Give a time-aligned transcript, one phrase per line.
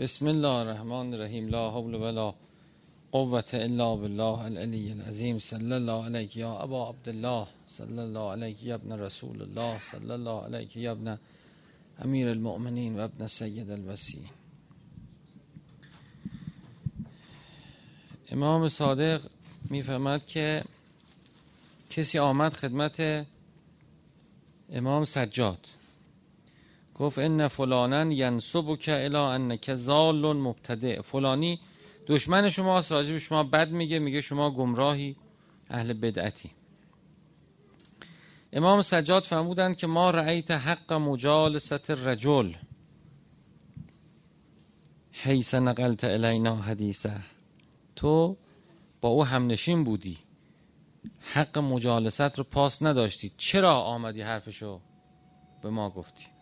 [0.00, 1.48] بسم الله الرحمن الرحیم.
[1.48, 2.34] لا حول ولا
[3.12, 5.38] قوة الا بالله العلی العظیم.
[5.38, 10.44] صلی الله علیک یا ابا عبدالله صلی الله علیک یا ابن رسول الله صلی الله
[10.44, 11.18] علیک یا ابن
[11.98, 14.30] امیر المؤمنین و ابن سید الوسی
[18.32, 19.22] امام صادق
[19.70, 20.64] می‌فهمد که
[21.90, 23.26] کسی آمد خدمت
[24.72, 25.77] امام سجاد.
[26.98, 31.00] گفت ان فلانا ینسبک الى انک زال مبتدع.
[31.02, 31.60] فلانی
[32.06, 35.16] دشمن شماست راجع به شما بد میگه میگه شما گمراهی
[35.70, 36.50] اهل بدعتی.
[38.52, 42.54] امام سجاد فرمودند که ما رأیت حق مجالست الرجل.
[45.12, 47.20] حیث نقلت الینا حدیثه.
[47.96, 48.36] تو
[49.00, 50.18] با او همنشین بودی.
[51.20, 53.32] حق مجالست رو پاس نداشتی.
[53.36, 54.80] چرا آمدی حرفشو
[55.62, 56.37] به ما گفتی؟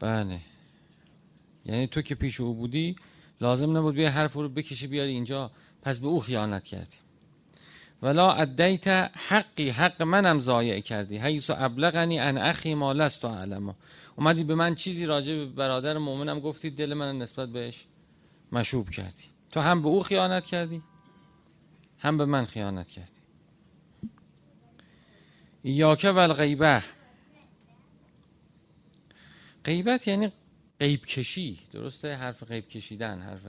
[0.00, 0.40] بله.
[1.64, 2.96] یعنی تو که پیش او بودی
[3.40, 5.50] لازم نبود بیا حرف رو بکشی بیاری اینجا.
[5.82, 6.96] پس به او خیانت کردی.
[8.02, 8.88] ولا ادیت
[9.28, 11.18] حقی حق منم ضایع کردی.
[11.18, 13.74] حیث ابلغنی ان اخی ما لست اعلم
[14.16, 17.84] اومدی به من چیزی راجع به برادر مؤمنم گفتی دل من نسبت بهش
[18.52, 19.24] مشوب کردی.
[19.50, 20.82] تو هم به او خیانت کردی
[21.98, 23.18] هم به من خیانت کردی.
[25.62, 26.82] ایاکه و الغیبه.
[29.68, 30.32] غیبت یعنی
[30.80, 33.40] غیب کشی درسته؟ حرف غیب کشیدن حرف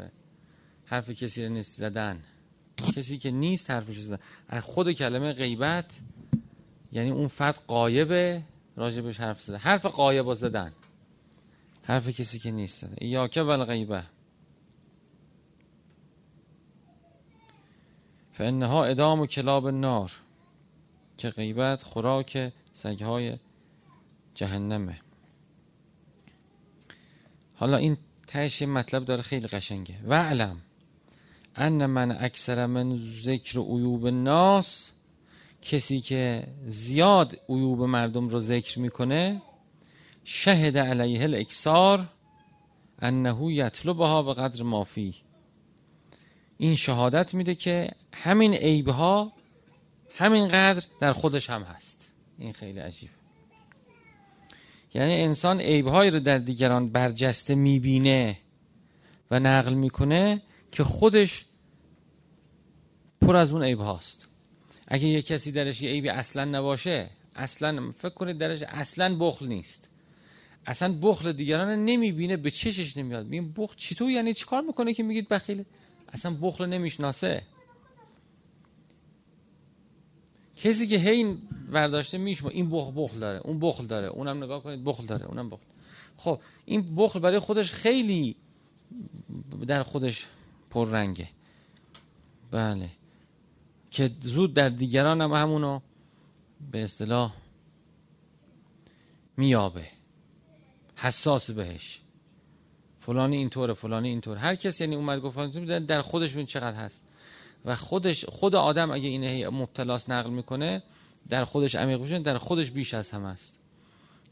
[0.85, 2.23] حرف کسی رو نیست زدن.
[2.95, 4.19] کسی که نیست حرفش زدن.
[4.59, 5.99] خود کلمه غیبت
[6.91, 8.41] یعنی اون فرد قایبه
[8.75, 10.73] راجبش حرف زدن حرف قایب زدن.
[11.83, 14.03] حرف کسی که نیست زدن ایاکه و الغیبه
[18.33, 20.11] فانها ادام و کلاب نار
[21.17, 23.37] که غیبت خوراک سگهای
[24.35, 25.08] جهنمه.
[27.59, 29.95] حالا این تهش مطلب داره خیلی قشنگه.
[30.07, 30.61] و علم
[31.55, 34.89] ان من اکثر من ذکر عیوب الناس
[35.61, 39.41] کسی که زیاد عیوب مردم رو ذکر می‌کنه
[40.23, 42.05] شهد علیه الاکثار
[42.99, 45.15] انه یطلبها به قدر مافی
[46.57, 49.33] این شهادت میده که همین عیبها
[50.17, 52.07] همین قدر در خودش هم هست.
[52.37, 53.09] این خیلی عجیب
[54.93, 58.37] یعنی انسان عیبهایی رو در دیگران برجسته می‌بینه
[59.31, 60.41] و نقل می‌کنه
[60.71, 61.45] که خودش
[63.21, 64.27] پر از اون عیب هاست.
[64.87, 69.89] اگه یه کسی درش یه عیبی اصلا نباشه اصلا فکر کنید درش اصلا بخل نیست.
[70.65, 73.27] اصلا بخل دیگران نمی‌بینه به چشش نمیاد.
[73.27, 75.65] میگه بخل چطور؟ یعنی چیکار می‌کنه که میگید بخیله؟
[76.13, 77.41] اصلا بخل نمی‌شناسه.
[80.55, 81.37] کسی که هی
[81.69, 83.39] برداشته میشم این بخل بخل داره.
[83.39, 84.07] اون بخل داره.
[84.07, 85.25] اونم نگاه کنید بخل داره.
[85.25, 85.63] اونم بخل.
[86.17, 88.35] خب این بخل برای خودش خیلی
[89.67, 90.25] در خودش
[90.69, 91.27] پررنگه.
[92.51, 92.89] بله.
[93.91, 95.79] که زود در دیگران هم همونو
[96.71, 97.33] به اصطلاح
[99.37, 99.85] میابه
[100.95, 101.99] حساس بهش.
[102.99, 105.37] فلانی اینطوره فلانی اینطور هر کس یعنی اومد گفت
[105.79, 107.03] در خودش ببین چقدر هست.
[107.65, 110.83] و خودش خود آدم اگه اینه مبتلاس نقل می‌کنه
[111.29, 113.59] در خودش عمیق بشه در خودش بیش از هم است.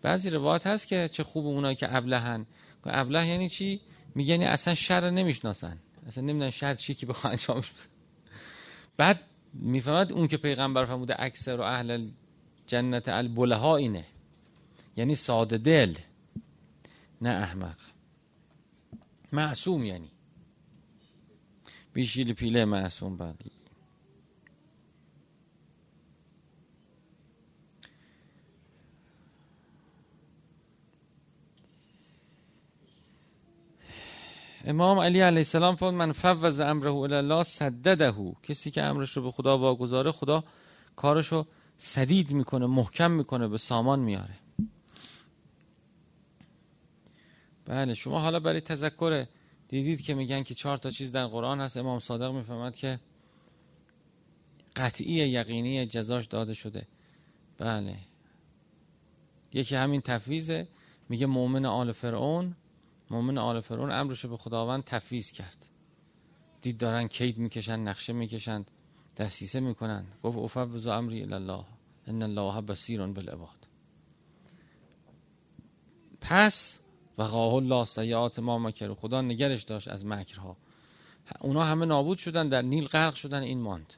[0.01, 2.45] بعضی روایت هست که چه خوب اونایی که ابلهن.
[2.89, 3.81] ابله یعنی چی؟
[4.15, 5.77] میگن یعنی اصلا شر نمی‌شناسن.
[6.07, 7.63] اصلا نمی‌دونن شر چی که بخوان انجام
[8.97, 9.19] بعد
[9.53, 12.09] می‌فهمد اون که پیغمبر فرموده اکثر و اهل
[12.67, 14.05] جنت البلها اینه.
[14.97, 15.95] یعنی ساده دل
[17.21, 17.77] نه احمق.
[19.31, 20.11] معصوم یعنی.
[21.93, 23.51] بیشیل پیله معصوم بعدی
[34.67, 38.13] امام علی علیه السلام فرمود من فوض امره الی الله سدده
[38.43, 40.43] کسی که امرش رو به خدا واگذاره خدا
[40.95, 41.45] کارش رو
[41.77, 44.33] سدید می‌کنه محکم می‌کنه به سامان میاره
[47.65, 49.25] بله شما حالا برای تذکر
[49.67, 51.77] دیدید که میگن که چهار تا چیز در قرآن هست.
[51.77, 52.99] امام صادق می‌فهمد که
[54.75, 56.87] قطعی یقینی جزاش داده شده.
[57.57, 57.95] بله.
[59.53, 60.67] یکی همین تفویزه
[61.09, 62.55] میگه مؤمن آل فرعون
[63.09, 65.69] مؤمن آل فرعون امرش به خداوند تفویض کرد.
[66.61, 68.65] دید دارن کید می‌کشن نقشه می‌کشن
[69.17, 70.05] دستیسه می‌کنن.
[70.23, 71.65] گفت افوض امری الله
[72.07, 73.67] ان الله بصیر بالعباد.
[76.21, 76.79] پس
[77.17, 80.57] وقاه الله سیعات ما مکر خدا نگرش داشت از مکرها.
[81.39, 83.93] اونا همه نابود شدن در نیل غرق شدن این ماند.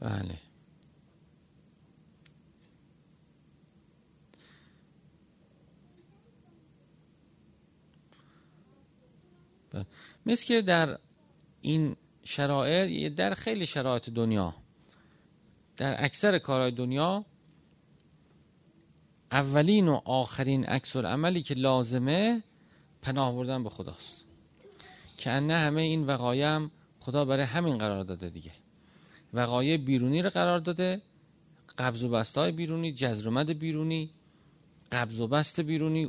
[0.00, 0.38] بله.
[10.26, 10.98] مثل که در
[11.60, 14.54] این شرایط در خیلی شرایط دنیا
[15.76, 17.24] در اکثر کارهای دنیا
[19.32, 22.42] اولین و آخرین عکس عملی که لازمه
[23.02, 24.24] پناه بردن به خداست.
[25.16, 28.52] که نه همه این وقایم خدا برای همین قرار داده دیگه.
[29.34, 31.02] وقایع بیرونی رو قرار داده
[31.78, 34.10] قبض و بست های بیرونی جزرومد بیرونی
[34.92, 36.08] قبض و بست بیرونی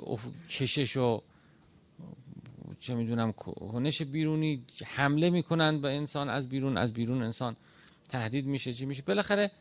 [0.49, 1.21] کشش و
[2.79, 7.55] چه می‌دونم کنش بیرونی حمله می‌کنن به انسان از بیرون از بیرون انسان
[8.09, 9.51] تهدید میشه چی میشه؟ بالاخره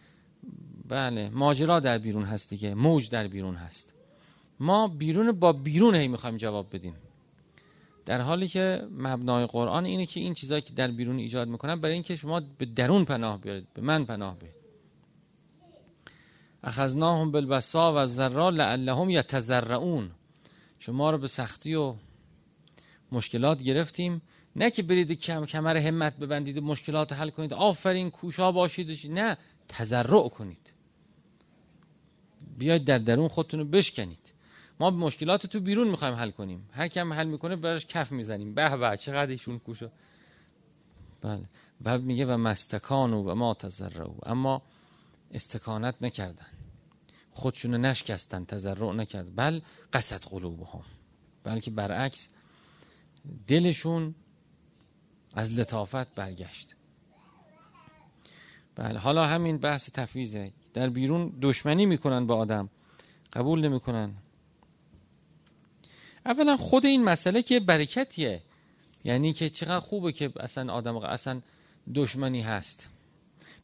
[0.88, 3.94] بله ماجرا در بیرون هست دیگه موج در بیرون هست.
[4.60, 6.94] ما بیرون با بیرون هی می‌خوایم جواب بدیم.
[8.06, 11.94] در حالی که مبنای قرآن اینه که این چیزایی که در بیرون ایجاد می‌کنن برای
[11.94, 14.58] اینکه شما به درون پناه بیارید به من پناه بیارید.
[16.62, 20.10] اخذناهم بالبسا و ذرا لعلهم یتزرعون
[20.78, 21.94] شما رو به سختی و
[23.12, 24.22] مشکلات گرفتیم.
[24.56, 27.54] نه که برید کم کمر همت ببندید و مشکلات حل کنید.
[27.54, 29.38] آفرین کوشا باشید نه
[29.68, 30.72] تزرع کنید.
[32.58, 34.32] بیاید در درون خودتون رو بشکنید.
[34.80, 36.68] ما مشکلات تو بیرون می‌خوایم حل کنیم.
[36.72, 38.54] هر کم حل می‌کنه براش کف می‌زنیم.
[38.54, 39.90] به به چقدر ایشون کوشا.
[41.20, 41.44] بله.
[41.84, 44.62] و میگه و مستکانو و ما تزرعو اما
[45.30, 46.46] استکانت نکردن.
[47.30, 49.60] خودشونو نشکستن تزرع نکرد بل
[49.92, 50.84] قصد قلوبهم.
[51.44, 52.28] بلکه برعکس
[53.46, 54.14] دلشون
[55.34, 56.74] از لطافت برگشت.
[58.76, 60.52] بله حالا همین بحث تفویضه.
[60.74, 62.68] در بیرون دشمنی می‌کنن با آدم.
[63.32, 64.14] قبول نمی‌کنن.
[66.26, 68.42] اولا خود این مسئله که برکتیه.
[69.04, 71.40] یعنی که چقدر خوبه که اصلا آدم اصلا
[71.94, 72.88] دشمنی هست.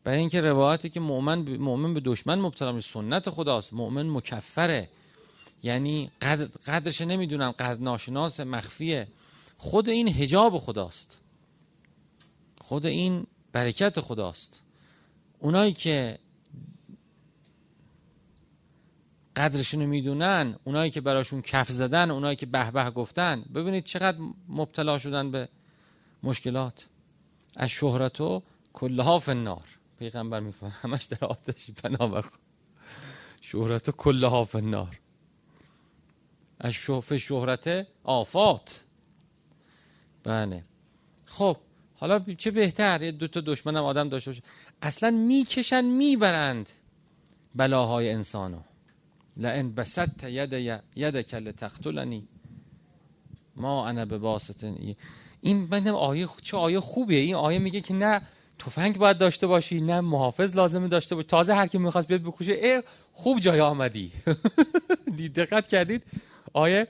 [0.05, 3.73] برای اینکه روایتی که مؤمن مؤمن به دشمن مبتلا میشه سنت خداست.
[3.73, 4.89] مؤمن مکفره.
[5.63, 9.09] یعنی قدر قدرش نمی‌دونن قدر ناشناس مخفیه.
[9.59, 11.21] خود این هجاب خداست.
[12.61, 14.61] خود این برکت خداست.
[15.39, 16.19] اونایی که
[19.37, 24.19] قدرشون می‌دونن اونایی که براشون کف زدن اونایی که به به گفتن ببینید چقدر
[24.49, 25.49] مبتلا شدن به
[26.23, 26.87] مشکلات.
[27.57, 28.43] از شهرت و
[28.73, 29.65] کلها فنار
[29.99, 32.25] پیغمبر میفهم همش در آتشی پناه
[33.41, 35.01] شهرت و کلها فنار
[36.61, 38.85] از شوف شهرت آفات.
[40.25, 40.65] بله.
[41.27, 41.57] خب
[41.97, 44.43] حالا چه بهتر؟ یه دو تا دشمنم آدم داشته باشه.
[44.83, 46.71] اصلا می‌کشن می‌برند
[47.55, 48.61] بلاهای انسانو.
[49.37, 52.29] لئن بسطت ید یدک لتقتلنی.
[53.57, 54.77] ما انا به باستن
[55.41, 57.21] این من آیه چه آیه خوبیه.
[57.21, 58.23] این آیه میگه که نه
[58.59, 61.27] تفنگ باید داشته باشی نه محافظ لازمه داشته باشی.
[61.27, 62.83] تازه هر کی می‌خواست بیاد بکشه ای
[63.13, 64.13] خوب جای آمدی.
[65.37, 66.03] دقت کردید؟
[66.53, 66.89] آیه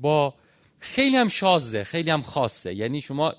[0.00, 0.34] با
[0.82, 2.74] خیلی هم شازه خیلی هم خاصه.
[2.74, 3.34] یعنی شما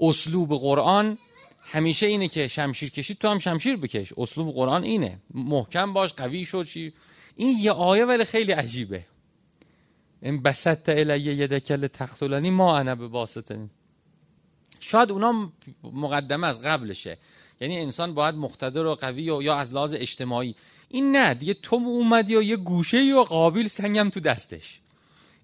[0.00, 1.18] اسلوب قرآن
[1.62, 4.12] همیشه اینه که شمشیر کشید تو هم شمشیر بکش.
[4.16, 5.18] اسلوب قرآن اینه.
[5.34, 6.92] محکم باش قوی شد چی.
[7.36, 9.04] این یه آیه ولی خیلی عجیبه.
[10.22, 13.70] این بسط الیه یدکل تقتلانی ما انا به باستن
[14.80, 15.52] شاید اونا
[15.82, 17.18] مقدمه از قبلشه.
[17.60, 20.54] یعنی انسان باید مقتدر و قوی و یا از لحاظ اجتماعی.
[20.88, 24.80] این نه دیگه تو اومدی و یه گوشه و قابل سنگم تو دستش.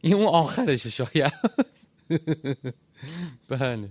[0.03, 1.32] این اون آخرشه شاید.
[3.49, 3.89] بله.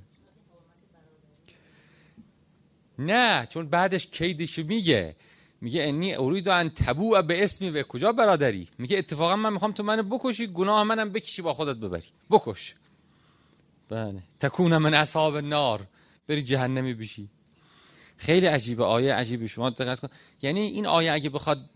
[3.00, 5.16] نه چون بعدش کیدش میگه.
[5.62, 9.84] میگه انی ارید ان تبو به اسمی و کجا برادری؟ میگه اتفاقا من می‌خوام تو
[9.84, 12.08] منو بکشی گناه منم بکشی با خودت ببری.
[12.30, 12.76] بکش.
[13.90, 14.24] بله.
[14.40, 15.88] تکون من اصحاب نار
[16.28, 17.30] بری جهنمی بشی.
[18.18, 18.84] خیلی عجیبه.
[18.84, 19.48] آیه عجیبه.
[19.48, 20.10] شما دقت کن.
[20.42, 21.70] یعنی این آیه اگه بخواد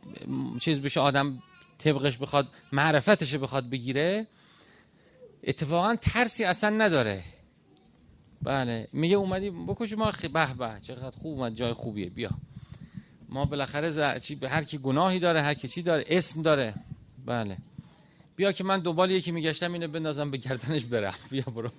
[0.60, 1.44] چیز بشه آدم
[1.80, 4.28] طبقش بخواد معرفتش بخواد بگیره
[5.44, 7.24] اتفاقا ترسی اصلا نداره.
[8.42, 12.30] بله میگه اومدی بکش ما به به چقدر خوب اومد جای خوبیه بیا.
[13.30, 14.22] ما بالاخره ز...
[14.22, 14.40] چی...
[14.44, 16.74] هر کی گناهی داره هر کی چی داره اسم داره.
[17.26, 17.58] بله.
[18.36, 21.14] بیا که من دنبال یکی میگشتم اینو بندازم به گردنش برم.
[21.32, 21.72] بیا برو.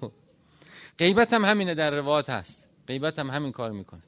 [0.99, 2.69] غیبت هم همینه در روایت هست.
[2.89, 4.03] غیبت هم همین کار می‌کنه.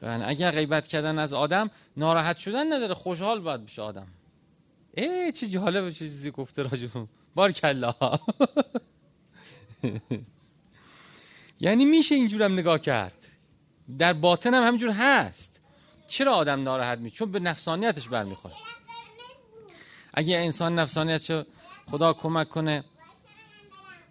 [0.00, 4.06] بله اگر غیبت کردن از آدم ناراحت شدن نداره خوشحال باید بشه آدم.
[4.94, 7.94] ای چه جالب چیزی گفته راجبون بار کلا
[11.60, 13.26] یعنی میشه اینجورم نگاه کرد.
[13.98, 15.60] در باطن هم همینجور هست.
[16.08, 18.54] چرا آدم ناراحت می چون به نفسانیتش برمیخوره.
[20.14, 21.44] اگه انسان نفسانیتش
[21.90, 22.84] خدا کمک کنه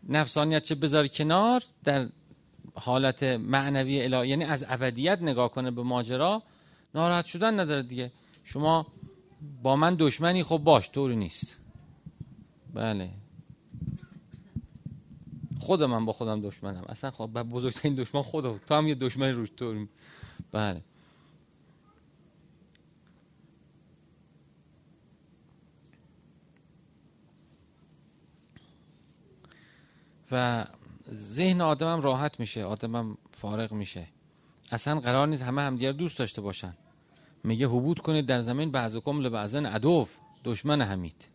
[0.10, 2.08] نفسانیتش بذار کنار در
[2.76, 6.44] حالت معنوی الهی یعنی از ابدیت نگاه کنه به ماجرا
[6.96, 8.12] ناراحت شدن نداره دیگه.
[8.44, 8.88] شما
[9.64, 11.58] با من دشمنی خب باش طوری نیست.
[12.74, 13.10] بله.
[15.60, 16.84] خود من با خودم دشمنم.
[16.90, 19.86] اصلا خب بزرگترین دشمن خودم تو هم یه دشمن روش تو
[20.52, 20.82] بله.
[30.32, 30.66] و
[31.14, 34.08] ذهن آدمم راحت میشه آدمم فارغ میشه.
[34.72, 36.74] اصلا قرار نیست همه همدیگر دوست داشته باشن.
[37.48, 40.08] میگه حبود کنید در زمین بعضکم لبعضن عدو
[40.44, 41.26] دشمن همید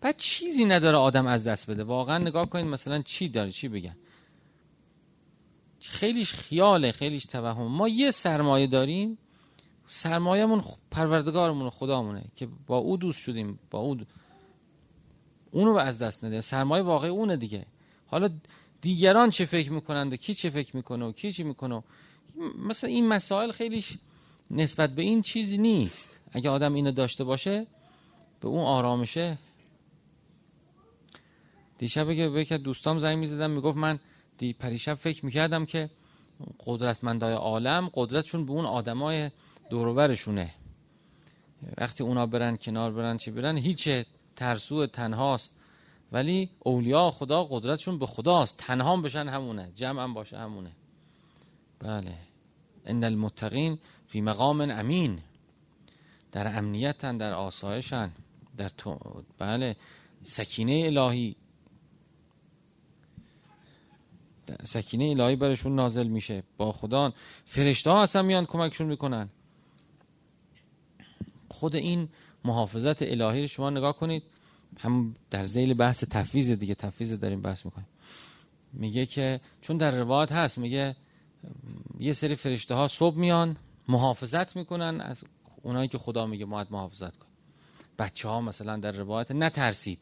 [0.00, 1.84] بعد چیزی نداره آدم از دست بده.
[1.84, 3.96] واقعا نگاه کنید مثلا چی داره چی بگن.
[5.80, 7.66] خیلیش خیاله خیلیش توهم.
[7.66, 9.18] ما یه سرمایه داریم
[9.86, 14.04] سرمایهمون پروردگارمون خدامونه که با او دوست شدیم با او دو...
[15.50, 16.40] اونو از دست نده.
[16.40, 17.66] سرمایه واقعی اونه دیگه.
[18.06, 18.30] حالا
[18.80, 21.82] دیگران چه فکر می‌کنند و کی چه فکر می‌کنه و کی چی می‌کنه
[22.68, 23.98] مثلا این مسائل خیلیش
[24.50, 26.18] نسبت به این چیزی نیست.
[26.32, 27.66] اگه آدم اینو داشته باشه
[28.40, 29.38] به اون آرامشه.
[31.78, 33.98] دیشب که به دوستام زنگ می‌زدم می‌گفت من
[34.38, 35.90] دی پریشب فکر می‌کردم که
[36.66, 39.30] قدرتمندای عالم قدرتشون به اون آدمای
[39.70, 40.54] دورورشونه.
[41.78, 43.88] وقتی اونا برن کنار برن چی برن هیچ
[44.36, 45.56] ترسو تنهاست.
[46.12, 48.58] ولی اولیاء خدا قدرتشون به خداست.
[48.58, 50.70] تنها بشن همونه جمع هم باشه همونه.
[51.78, 52.14] بله.
[52.86, 53.78] ان المتقین
[54.10, 55.18] فی مقام امین.
[56.32, 58.12] در امنیتن در آسایشن
[58.56, 58.98] در تو
[59.38, 59.76] بله
[60.22, 61.36] سکینه الهی.
[64.64, 66.42] سکینه الهی برشون نازل میشه.
[66.56, 67.12] با خدا.
[67.44, 69.28] فرشته ها اصلا میان کمکشون می‌کنن.
[71.48, 72.08] خود این
[72.44, 74.22] محافظت الهی رو شما نگاه کنید.
[74.78, 77.88] هم در زیل بحث تفویض دیگه تفویض داریم بحث می‌کنیم.
[78.72, 80.96] میگه که چون در روایت هست میگه
[82.00, 83.56] یه سری فرشته ها صبح میان
[83.90, 85.24] محافظت می‌کنن از
[85.62, 87.26] اونایی که خدا میگه باید محافظت کن
[87.98, 89.98] بچه ها مثلا در روایت نترسید.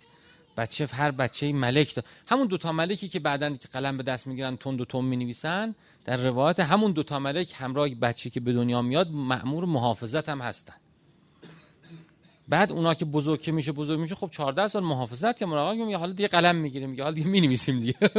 [0.56, 2.02] بچه هر بچه ملک دا.
[2.28, 6.60] همون دوتا ملکی که بعدا قلم به دست می‌گیرن تند و تون می‌نویسن در روایت
[6.60, 10.74] همون دوتا ملک همراه بچه که به دنیا میاد مأمور محافظت هم هستن.
[12.48, 15.96] بعد اونا که بزرگ که میشه بزرگ میشه خب 14 سال محافظت که مراقب میگه
[15.96, 17.94] حالا دیگه قلم می‌گیریم میگه حالا دیگه می‌نویسیم دیگه.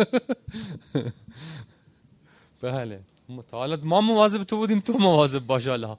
[2.62, 3.00] بله.
[3.30, 5.98] متعالت ما مواظب تو بودیم تو مواظب باش حالا.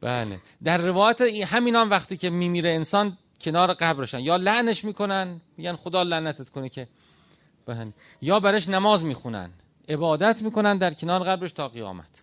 [0.00, 0.38] بله.
[0.64, 4.20] در روایت همین هم وقتی که میمیره انسان کنار قبرشن.
[4.20, 6.88] یا لعنش می‌کنن میگن خدا لعنتت کنه که
[7.66, 7.92] بهن.
[8.22, 9.50] یا برش نماز می‌خونن.
[9.88, 12.22] عبادت می‌کنن در کنار قبرش تا قیامت.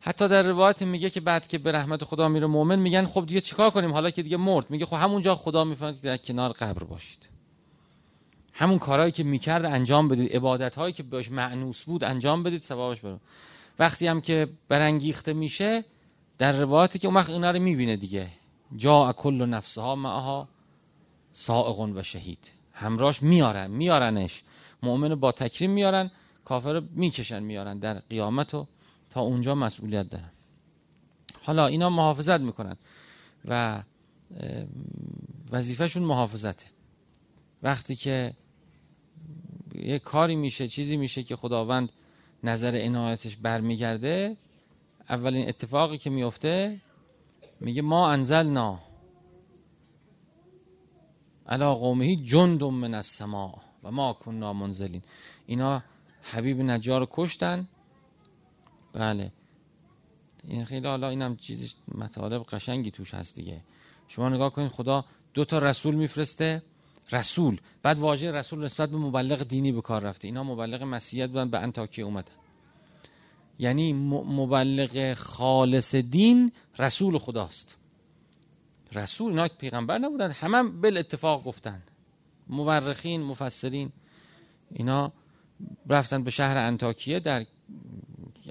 [0.00, 3.40] حتی در روایت میگه که بعد که به رحمت خدا میره مؤمن میگن خب دیگه
[3.40, 4.70] چیکار کنیم؟ حالا که دیگه مرد.
[4.70, 7.29] میگه خب همونجا خدا می‌فهمه که در کنار قبر باشید.
[8.52, 10.36] همون کارهایی که می‌کرد انجام بدید.
[10.36, 13.18] عبادت هایی که بهش معنوس بود انجام بدید ثوابش برو
[13.78, 15.84] وقتی هم که برانگیخته میشه
[16.38, 18.28] در روایتی که اون وقت اینا رو می‌بینه دیگه.
[18.76, 20.48] جا کل نفسها معها
[21.32, 22.50] سائق و شهید.
[22.72, 24.42] همراش میارن میارنش.
[24.82, 26.10] مؤمن با تکریم میارن
[26.44, 28.66] کافر می‌کشن میارن در قیامت و
[29.10, 30.30] تا اونجا مسئولیت دارن.
[31.42, 32.76] حالا اینا محافظت می‌کنن
[33.44, 33.82] و
[35.52, 36.66] وظیفهشون محافظته.
[37.62, 38.32] وقتی که
[39.74, 41.92] یه کاری میشه چیزی میشه که خداوند
[42.44, 44.36] نظر عنایتش برمیگرده
[45.08, 46.80] اولین اتفاقی که میفته
[47.60, 48.78] میگه ما انزلنا
[51.46, 55.02] علا قومهی جند من السماء و ما کننا منزلین.
[55.46, 55.82] اینا
[56.22, 57.68] حبیب نجار کشتن.
[58.92, 59.32] بله.
[60.44, 63.60] این خیلی حالا اینم چیزی مطالب قشنگی توش هست دیگه.
[64.08, 66.62] شما نگاه کنید خدا دو تا رسول میفرسته.
[67.12, 67.60] رسول.
[67.82, 70.28] بعد واژه رسول نسبت به مبلغ دینی به کار رفته.
[70.28, 72.32] اینا مبلغ مسیحیت بودن به انتاکیه اومدن.
[73.58, 77.76] یعنی مبلغ خالص دین رسول خداست.
[78.92, 81.82] رسول اینا پیغمبر نبودن همه هم بل اتفاق گفتن.
[82.46, 83.92] مورخین مفسرین
[84.70, 85.12] اینا
[85.88, 87.46] رفتن به شهر انتاکیه در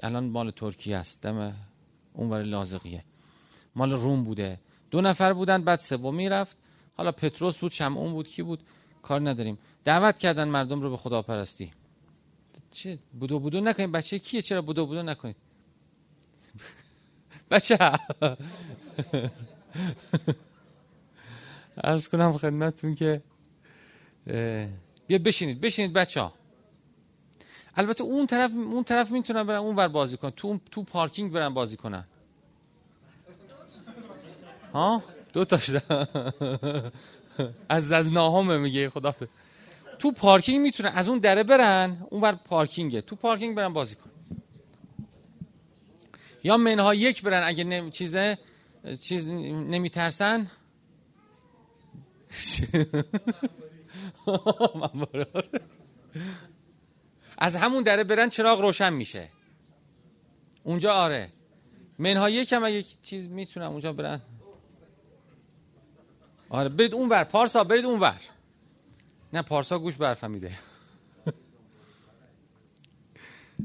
[0.02, 1.54] الان مال ترکیه است دم
[2.12, 3.04] اونور لازقیه.
[3.76, 4.60] مال روم بوده.
[4.90, 6.56] دو نفر بودن بعد سومی رفت
[7.00, 8.60] حالا پتروس بود شمعون بود کی بود؟
[9.02, 9.58] کار نداریم.
[9.84, 11.72] دعوت کردن مردم رو به خدا پرستی
[12.70, 13.92] چه بودو بودو نکنید.
[13.92, 15.36] بچه کیه؟ چرا بودو بودو نکنید؟
[17.50, 17.78] بچه
[21.76, 23.22] ارز کنم خدمتتون که
[25.06, 25.60] بیا بشینید.
[25.60, 26.32] بشینید بچه ها.
[27.76, 30.30] البته اون طرف اون طرف می‌تونن برن اون ور بازی کنن.
[30.30, 32.04] تو تو پارکینگ برن بازی کنن.
[34.72, 35.02] ها؟
[35.32, 35.70] دو تاش
[37.68, 39.14] از از ناهمه میگه خدا
[39.98, 43.00] تو پارکینگ می‌تونن از اون دره برن اون بر پارکینگه.
[43.00, 44.10] تو پارکینگ برن بازی کن
[46.44, 48.38] یا منها یک برن اگه نمی چیزه
[49.02, 50.46] چیز نمیترسن.
[57.38, 59.28] از همون دره برن چراغ روشن میشه.
[60.64, 61.32] اونجا آره.
[61.98, 64.20] منها یکم اگه چیز می‌تونم اونجا برن.
[66.50, 68.20] آره برید اون ور پارسا برید اون ور
[69.32, 70.52] نه پارسا گوش برفهمیده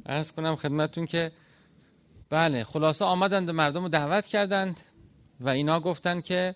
[0.06, 1.32] ارز کنم خدمتون که
[2.30, 4.80] بله خلاصه آمدند مردم رو دعوت کردند
[5.40, 6.56] و اینا گفتند که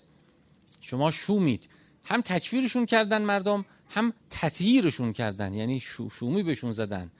[0.81, 1.69] شما شومید.
[2.03, 5.53] هم تکفیرشون کردن مردم هم تطهیرشون کردن.
[5.53, 7.11] یعنی شو شومی بهشون زدن.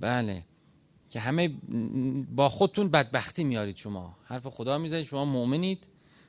[0.00, 0.44] بله.
[1.10, 1.48] که همه
[2.34, 4.16] با خودتون بدبختی میارید شما.
[4.24, 5.86] حرف خدا می‌زنید شما مؤمنید.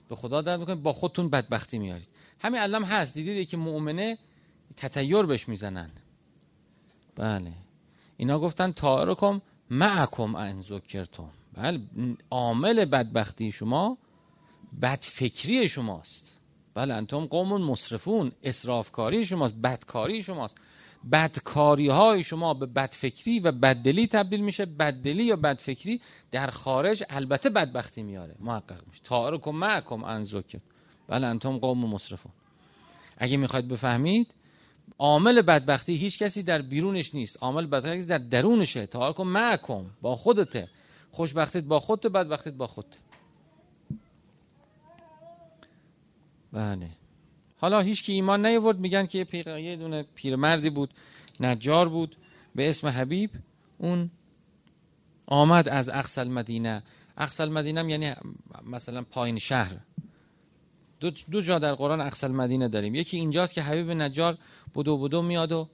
[0.10, 2.08] به خدا در می‌کنید با خودتون بدبختی میارید.
[2.40, 3.14] همین علم هست.
[3.14, 4.18] دیدید که مؤمنه
[4.78, 5.90] تطیر بهش می‌زنن.
[7.16, 7.52] بله.
[8.18, 10.64] اینا گفتن طائرکم معکم ان
[11.54, 11.82] بله.
[12.30, 13.98] عامل بدبختی شما
[14.82, 16.38] بدفکری شماست.
[16.74, 16.94] بله.
[16.94, 19.56] انتم قوم مصرفون اسرافکاری شماست.
[19.56, 20.56] بدکاری شماست.
[21.12, 24.66] بدکاری های شما به بدفکری و بددلی تبدیل میشه.
[24.66, 28.36] بددلی یا بدفکری در خارج البته بدبختی میاره.
[28.40, 29.02] محقق میشه.
[29.04, 30.60] طائرکم معکم ان ذکر
[31.08, 32.32] بله انتم قوم مصرفون.
[33.18, 34.34] اگه می‌خواید بفهمید
[35.00, 37.38] عامل بدبختی هیچ کسی در بیرونش نیست.
[37.42, 38.86] عامل بدبختی در درونشه.
[38.86, 40.70] تا کن معکم با خودته.
[41.12, 42.98] خوشبختیت با خودت بدبختیت با خودت.
[46.54, 46.90] بله.
[47.58, 50.90] حالا هیچ کی ایمان نیورد میگن که یه, یه دونه پیرمردی بود
[51.40, 52.16] نجار بود
[52.56, 53.30] به اسم حبیب.
[53.78, 54.12] اون
[55.28, 56.84] آمد از اقصل مدینه
[57.18, 58.14] اقصل مدینه یعنی
[58.66, 59.78] مثلا پایین شهر.
[61.00, 62.96] دو, دو جا در قرآن اقصل مدینه داریم.
[62.96, 64.38] یکی اینجاست که حبیب نجار
[64.76, 65.70] بدو بدو میاد و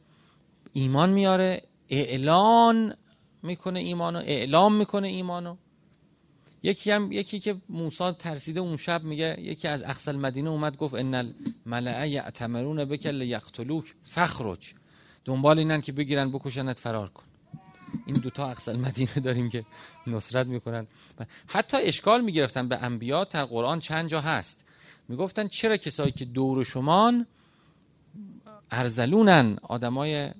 [0.73, 2.95] ایمان میاره اعلان
[3.43, 5.55] می‌کنه ایمانو اعلام می‌کنه ایمانو.
[6.63, 10.93] یکی هم یکی که موسی ترسیده اون شب میگه یکی از اقصل مدینه اومد گفت
[10.93, 11.13] ان
[11.65, 14.73] الملائه یعتمرون بک لیقتلوک فخرج.
[15.25, 17.23] دنبال اینن که بگیرن بکشنت فرار کن.
[18.05, 19.65] این دوتا اقصل مدینه داریم که
[20.07, 20.87] نصرت می‌کنن.
[21.47, 24.65] حتی اشکال می‌گرفتن به انبیا در قرآن چند جا هست.
[25.07, 27.27] می‌گفتن چرا کسایی که دور شمان
[28.71, 30.31] ارزلونن؟ آدمای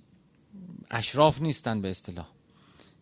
[0.91, 2.27] اشراف نیستن به اصطلاح.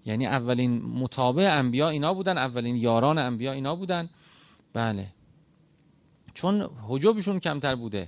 [0.05, 4.09] یعنی اولین مطابع انبیا اینا بودن اولین یاران انبیا اینا بودن.
[4.73, 5.07] بله.
[6.33, 8.07] چون حجوبشون کمتر بوده.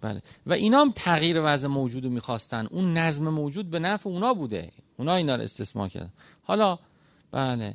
[0.00, 0.22] بله.
[0.46, 2.66] و اینا هم تغییر وضع موجود رو می‌خواستن.
[2.70, 4.72] اون نظم موجود به نفع اونا بوده.
[4.96, 6.12] اونا اینا رو استثمار کردن.
[6.42, 6.78] حالا
[7.32, 7.74] بله.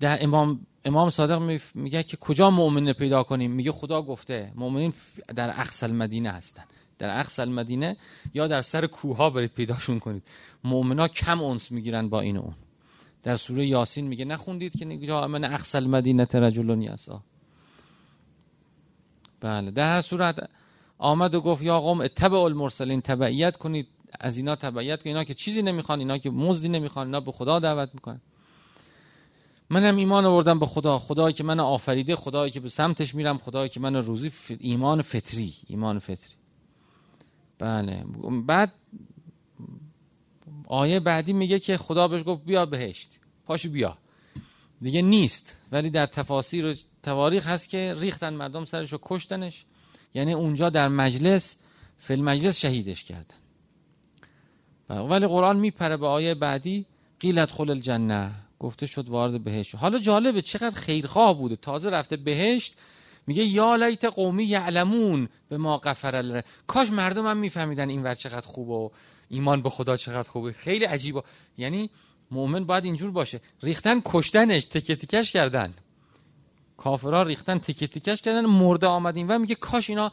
[0.00, 4.92] در امام امام صادق میگه که کجا مؤمن پیدا کنیم؟ میگه خدا گفته مؤمنین
[5.36, 6.64] در اقصل مدینه هستن.
[6.98, 7.96] در اقصل مدینه
[8.34, 10.22] یا در سر کوها برید پیداشون کنید.
[10.64, 12.54] مؤمنا کم اونس می‌گیرن با این اون.
[13.22, 17.22] در سوره یاسین میگه نخوندید که نگه من اقصل مدینه رجل یسا
[19.40, 20.50] بله در هر صورت
[20.98, 23.88] آمد و گفت یا قوم اتبع المرسلین تبعیت کنید.
[24.20, 25.06] از اینا تبعیت کنید.
[25.06, 28.20] اینا که چیزی نمی‌خوان اینا که مزدی نمی‌خوان اینا به خدا دعوت می‌کنن.
[29.70, 30.98] منم ایمان آوردم به خدا.
[30.98, 35.54] خدایی که من آفریده خدایی که به سمتش میرم خدایی که من روزی ایمان فطری
[35.66, 36.34] ایمان فطری.
[37.58, 38.04] بله.
[38.46, 38.72] بعد
[40.66, 43.18] آیه بعدی میگه که خدا بهش گفت بیا بهشت.
[43.46, 43.98] پاشو بیا.
[44.82, 45.56] دیگه نیست.
[45.72, 49.64] ولی در تفاسیر و تواریخ هست که ریختن مردم سرش رو کشتنش.
[50.14, 51.56] یعنی اونجا در مجلس
[51.98, 53.36] فیل مجلس شهیدش کردن.
[54.88, 56.86] ولی قرآن میپره به آیه بعدی
[57.20, 58.30] قیلت خل الجنه.
[58.58, 61.56] گفته شد وارد بهشت حالا جالبه چقدر خیرخواه بوده.
[61.56, 62.74] تازه رفته بهشت
[63.28, 68.46] میگه یا لیت قومی یعلمون به ما غفر کاش مردم هم میفهمیدن این ور چقدر
[68.46, 68.88] خوبه و
[69.28, 70.52] ایمان به خدا چقدر خوبه.
[70.52, 71.22] خیلی عجیبه.
[71.58, 71.90] یعنی
[72.30, 73.40] مؤمن باید اینجور باشه.
[73.62, 75.74] ریختن کشتنش تکه تکش کردن.
[76.76, 80.12] کافرا ریختن تکه تکش کردن مرده آمدین و میگه کاش اینا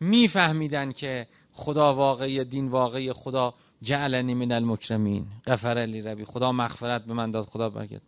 [0.00, 5.26] میفهمیدن که خدا واقعی دین واقعی خدا جعلنی من المکرمین.
[5.46, 6.24] غفر لی ربی.
[6.24, 8.02] خدا مغفرت به من داد خدا برگرد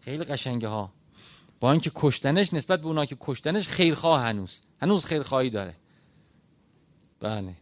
[0.00, 0.92] خیلی قشنگه ها.
[1.60, 4.58] با اینکه کشتنش نسبت به اونا که کشتنش خیرخواه هنوز.
[4.82, 5.74] هنوز خیرخواهی داره.
[7.20, 7.54] بله.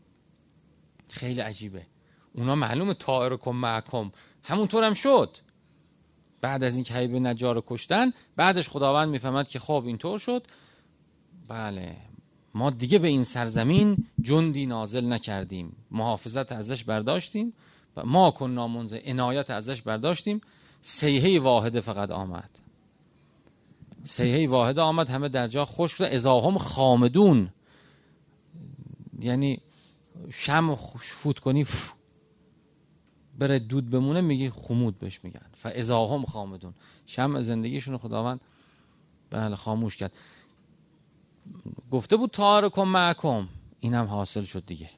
[1.10, 1.86] خیلی عجیبه.
[2.32, 4.12] اونا معلومه طائرکم معکم.
[4.42, 5.36] همونطور هم شد.
[6.40, 10.46] بعد از اینکه حیب نجار کشتن بعدش خداوند می‌فهمد که خب اینطور شد.
[11.48, 11.96] بله.
[12.54, 15.76] ما دیگه به این سرزمین جندی نازل نکردیم.
[15.90, 17.52] محافظت ازش برداشتیم.
[17.96, 20.40] و ما کن نامونزه عنایت ازش برداشتیم.
[20.80, 22.50] سیهه واحده فقط آمد.
[24.04, 26.04] سیهه واحده آمد همه در جا خوش شد.
[26.04, 27.50] ازاهم خامدون.
[29.20, 29.60] یعنی
[30.30, 31.66] شم فوت کنی
[33.38, 35.46] بره دود بمونه میگی خمود بهش میگن.
[35.64, 36.74] ازاهم خامدون.
[37.06, 38.40] شم زندگیشون خداوند
[39.30, 40.12] بله خاموش کرد.
[41.90, 43.48] گفته بود تارکم معکم.
[43.80, 44.90] اینم حاصل شد دیگه.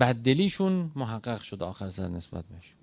[0.00, 2.74] بددلیشون محقق شد آخر سر نسبت بهش.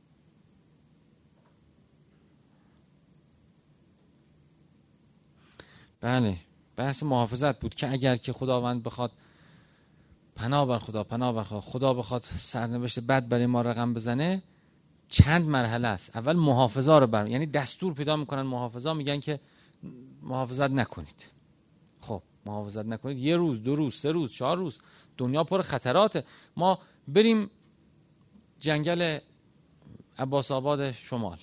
[6.02, 6.38] بله
[6.76, 9.12] بحث محافظت بود که اگر که خداوند بخواد
[10.36, 14.44] پناه بر خدا پناه بر خدا خدا بخواد سرنوشت بد برای ما رقم بزنه
[15.10, 16.16] چند مرحله است.
[16.16, 19.40] اول محافظا رو بر یعنی دستور پیدا می‌کنن محافظا میگن که
[20.22, 21.26] محافظت نکنید.
[22.02, 23.18] خب محافظت نکنید.
[23.18, 24.80] یه روز دو روز سه روز چهار روز
[25.18, 26.24] دنیا پر خطراته
[26.58, 27.50] ما بریم
[28.60, 29.20] جنگل
[30.18, 31.38] عباس آباد شمال.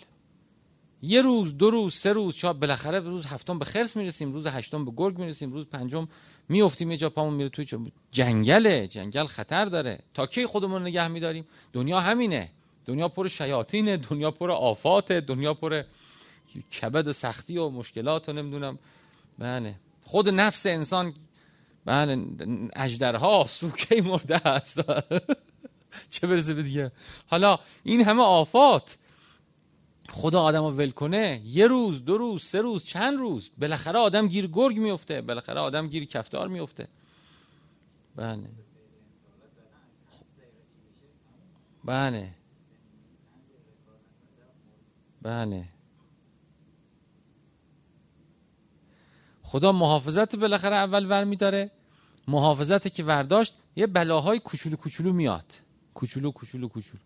[1.02, 4.84] یه روز دو روز سه روز چهار بالاخره روز هفتم به خرس می‌رسیم روز هشتم
[4.84, 6.08] به گرگ می‌رسیم روز پنجم
[6.48, 7.66] میافتیم یه جا پامون میره توی
[8.12, 10.00] جنگله جنگل خطر داره.
[10.14, 12.50] تا کی خودمون نگه میداریم؟ دنیا همینه.
[12.84, 15.82] دنیا پر شیاطینه دنیا پر آفات دنیا پر
[16.80, 18.78] کبد و سختی و مشکلات و نمی‌دونم.
[19.38, 19.74] بله.
[20.04, 21.14] خود نفس انسان
[21.84, 22.26] بله
[22.76, 24.80] اجدرها سوکه مرده هست
[26.10, 26.92] چه برسه به دیگه؟
[27.26, 28.98] حالا این همه آفات.
[30.10, 34.28] خدا آدم رو ول کنه یه روز دو روز سه روز چند روز بالاخره آدم
[34.28, 36.88] گیر گرگ میفته بالاخره آدم گیر کفتار میفته.
[38.16, 38.48] بله.
[41.84, 42.34] بله.
[45.22, 45.64] بله.
[49.42, 51.70] خدا محافظت بالاخره اول ور میداره.
[52.28, 55.54] محافظت که ورداشت یه بلاهای کوچولو کوچولو میاد.
[55.94, 57.02] کوچولو کوچولو کوچولو.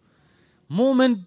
[0.71, 1.27] مومن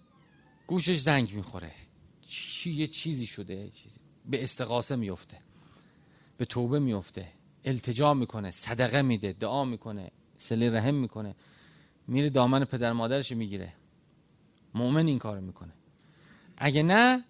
[0.66, 1.72] گوشش زنگ می‌خوره.
[2.20, 4.00] چی یه چیزی شده چیزی.
[4.30, 5.38] به استقاسه میفته
[6.36, 7.28] به توبه میفته
[7.64, 11.34] التجا می‌کنه صدقه میده دعا می‌کنه سلی رحم می‌کنه.
[12.08, 13.72] میره دامن پدر مادرش می‌گیره.
[14.74, 15.72] مؤمن این کارو می‌کنه.
[16.56, 17.24] اگه نه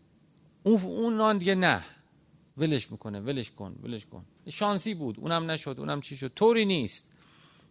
[0.62, 1.82] اون اون نان دیگه نه.
[2.56, 4.24] ولش می‌کنه ولش کن ولش کن.
[4.48, 6.32] شانسی بود اونم نشد اونم چی شد.
[6.34, 7.12] طوری نیست.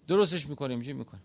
[0.07, 1.21] درستش می‌کنیم چی می‌کنه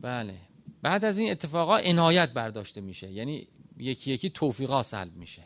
[0.00, 0.34] بله.
[0.82, 3.10] بعد از این اتفاقا عنایت برداشته میشه.
[3.10, 3.46] یعنی
[3.78, 5.42] یکی یکی توفیقا سلب میشه.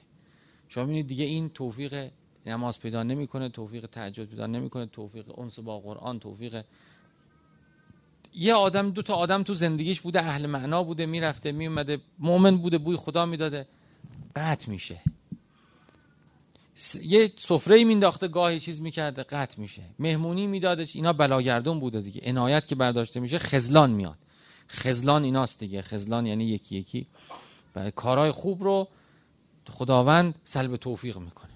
[0.69, 2.11] شما می‌بینید دیگه این توفیق
[2.47, 6.65] نماز پیدا نمی‌کنه توفیق تهجد پیدا نمی‌کنه توفیق انس با قرآن توفیق
[8.35, 12.79] یه آدم دو تا آدم تو زندگیش بوده اهل معنا بوده می‌رفته میومده مؤمن بوده
[12.79, 13.67] بوی خدا می‌داده.
[14.37, 15.01] قطع میشه.
[17.03, 19.83] یه سفره مینداخته گاهی چیز می‌کرده قطع میشه.
[19.99, 22.21] مهمونی می‌داده اینا بلاگردون بوده دیگه.
[22.25, 24.19] عنایت که برداشته میشه خزلان میاد.
[24.69, 25.83] خزلان ایناست دیگه.
[25.83, 27.07] خزلان یعنی یکی یکی.
[27.75, 28.89] برای کارهای خوب رو
[29.71, 31.51] خداوند سلب توفیق می‌کنه.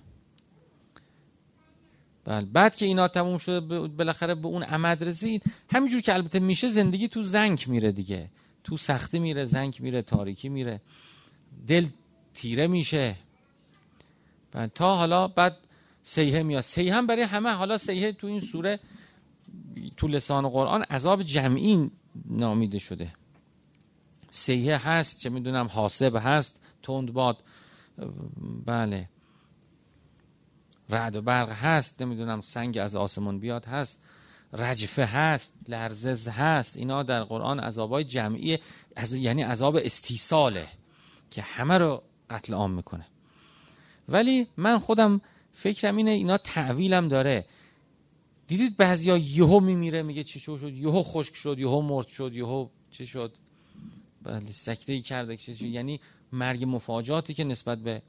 [2.24, 5.42] بله بعد که اینا تموم شده بالاخره به اون عمد رسید
[5.72, 8.30] همینجور که البته میشه زندگی تو زنگ میره دیگه.
[8.64, 10.80] تو سختی میره زنگ میره تاریکی میره.
[11.66, 11.86] دل
[12.34, 13.16] تیره میشه.
[14.52, 15.56] بله تا حالا بعد
[16.02, 16.60] سیه میاد.
[16.60, 18.80] سیه هم برای همه حالا سیه تو این سوره
[19.96, 21.90] تو لسان قرآن عذاب جمعی
[22.24, 23.12] نامیده شده.
[24.30, 27.42] سیه هست چه می‌دونم حاسب هست تند باد
[28.66, 29.08] بله.
[30.90, 33.98] رعد و برق هست نمی‌دونم سنگ از آسمان بیاد هست.
[34.52, 36.76] رجفه هست لرزز هست.
[36.76, 38.58] اینا در قرآن عذابای جمعی
[38.96, 40.68] از یعنی عذاب استیصاله
[41.30, 43.06] که همه رو قتل عام می‌کنه.
[44.08, 45.20] ولی من خودم
[45.52, 47.44] فکرم اینه اینا تعویلم داره.
[48.48, 53.06] دیدید بعضیا یهو میمیره میگه چی شد؟ یهو خشک شد یهو مرد شد یهو چی
[53.06, 53.32] شد؟
[54.22, 56.00] بله سکته ای کرده چی یعنی
[56.32, 58.02] مرگ مفاجاتی که نسبت به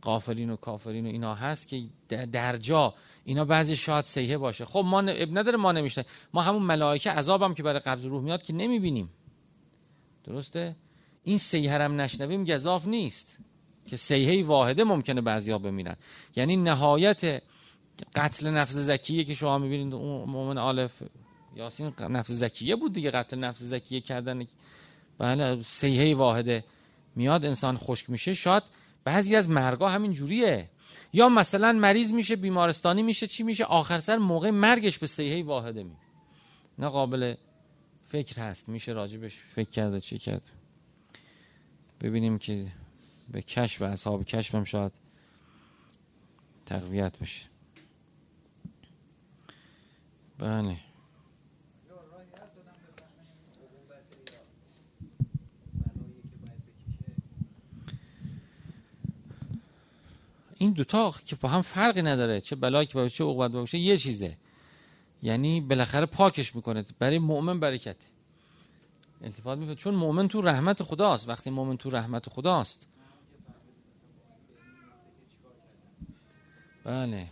[0.00, 4.64] قافلین و کافرین و اینا هست که در جا اینا بعضی شاید سیحه باشه.
[4.64, 8.42] خب ما اب نداره ما نمیشه ما همون ملائکه عذابم که برای قبض روح میاد
[8.42, 9.10] که نمی‌بینیم.
[10.24, 10.76] درسته؟
[11.24, 13.38] این سیحه هم نشنویم گذاف نیست
[13.86, 15.96] که سیحه واحده ممکنه بعضیا بمیرن
[16.36, 17.42] یعنی نهایت
[18.14, 21.02] قتل نفس زکیه که شما می‌بینید اون مومن آلف
[21.56, 24.46] یاسین نفس زکیه بود دیگه قتل نفس زکیه کردن.
[25.18, 26.64] بله سیحه واحده
[27.16, 28.34] میاد انسان خشک میشه.
[28.34, 28.62] شاید
[29.04, 30.70] بعضی از مرگا همین جوریه.
[31.12, 35.82] یا مثلا مریض میشه بیمارستانی میشه چی میشه؟ آخر سر موقع مرگش به سیحه واحده
[35.82, 35.96] می
[36.78, 37.34] نه قابل
[38.08, 38.68] فکر هست.
[38.68, 40.42] میشه راجبش فکر کرده چی کرد.
[42.00, 42.72] ببینیم که
[43.32, 44.92] به کشف و اصحاب کشف هم شاید
[46.66, 47.49] تقویت بشه.
[50.40, 50.76] بله.
[60.58, 63.96] این دوتا که با هم فرقی نداره چه بلایی که باشه چه عقوبت باشه یه
[63.96, 64.36] چیزه.
[65.22, 67.96] یعنی بالاخره پاکش می‌کنه برای مؤمن برکت.
[69.22, 71.28] التفات میفته چون مؤمن تو رحمت خداست.
[71.28, 72.86] وقتی مؤمن تو رحمت خداست.
[76.84, 77.28] بله.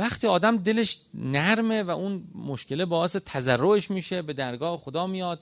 [0.00, 5.40] وقتی آدم دلش نرمه و اون مشکله باعث تذرعش میشه به درگاه خدا میاد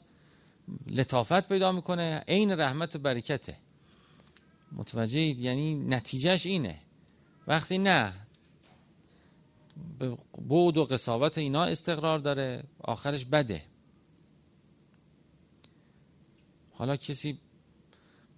[0.87, 3.57] لطافت پیدا می‌کنه عین رحمت و برکته.
[4.73, 6.79] متوجه یعنی نتیجهش اینه.
[7.47, 8.13] وقتی نه
[9.99, 10.19] به
[10.49, 13.63] بود و قصاوت اینا استقرار داره آخرش بده.
[16.73, 17.39] حالا کسی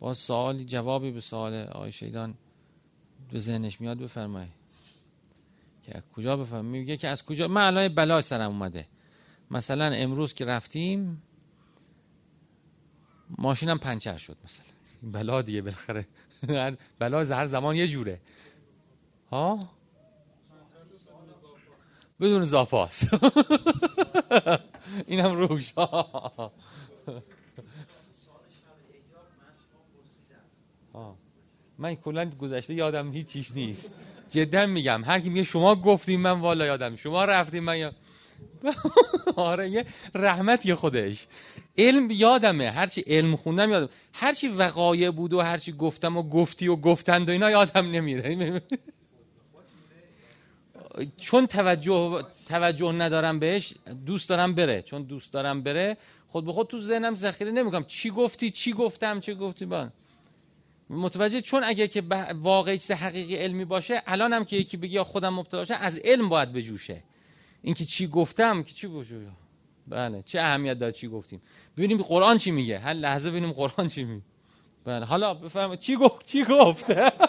[0.01, 2.35] با سوالی جوابی به سوال آقای شیدان
[3.33, 4.60] به ذهنش میاد بفرمایید.
[5.91, 8.87] که کجا بفهم میگه که از کجا من الان بلا سرم اومده.
[9.51, 11.23] مثلا امروز که رفتیم
[13.39, 14.65] ماشینم پنچر شد مثلا.
[15.03, 16.07] بلا دیگه بالاخره.
[16.99, 18.21] بلا هر زمان یه جوره.
[19.31, 19.61] ها؟
[22.21, 23.05] بدون زاپاس.
[25.07, 25.73] اینم روش
[31.79, 33.95] من کلا گذشته یادم هیچ چیز نیست.
[34.31, 35.05] جدا میگم.
[35.05, 37.93] هر کی میگه شما گفتیم من والا یادم شما رفتیم من یا...
[39.37, 41.27] آره یه رحمتی خودش.
[41.79, 42.71] علم یادمه.
[42.71, 43.89] هرچی علم خوندم یادم.
[44.13, 48.63] هرچی وقایع بود و هرچی گفتم و گفتی و گفتند و اینا یادم نمیره.
[51.17, 53.75] چون توجه توجه ندارم بهش
[54.07, 54.83] دوست دارم بره.
[54.83, 55.97] چون دوست دارم بره
[56.29, 57.85] خود به خود تو ذهنم ذخیره نمی‌کنم.
[57.85, 59.89] چی گفتی چی گفتم چی گفتی؟ با
[60.91, 62.03] متوجه چون اگه که
[62.35, 66.29] واقعی چیز حقیقی علمی باشه الان هم که یکی بگی خودم مبتلا باشه از علم
[66.29, 67.03] باید بجوشه.
[67.63, 69.17] اینکه چی گفتم که چی بوشه
[69.89, 71.43] بله چه اهمیت داره چی گفتیم؟
[71.77, 72.79] ببینیم قرآن چی میگه.
[72.79, 74.23] هر لحظه ببینیم قرآن چی میگه.
[74.85, 75.81] بله حالا بفرمایید.
[75.81, 77.13] چی گفت؟ چی گفته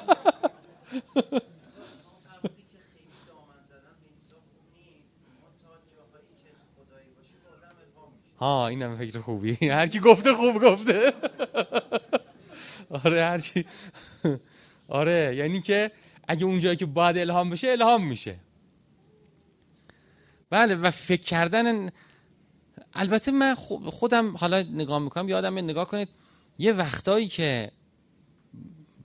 [8.39, 9.69] ها اینم فکر خوبی.
[9.69, 11.13] هر کی گفته خوب گفته.
[12.91, 13.65] آره هرچی
[14.87, 15.91] آره یعنی که
[16.27, 18.35] اگه اونجایی که باید الهام بشه الهام میشه.
[20.49, 21.89] بله و فکر کردن
[22.93, 26.09] البته من خودم حالا نگاه می‌کنم یادم نگاه کنید
[26.59, 27.71] یه وقتایی که